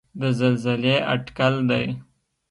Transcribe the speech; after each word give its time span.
د 0.19 0.21
زلزلې 0.39 0.95
اټکل 1.13 1.55
دی. 1.69 1.85